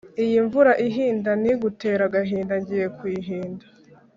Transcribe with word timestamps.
Iyi 0.23 0.37
mvura 0.45 0.73
ihinda 0.87 1.29
Ntigutere 1.41 2.01
agahinda 2.07 2.53
Ngiye 2.61 2.87
kuyihinda. 2.97 3.65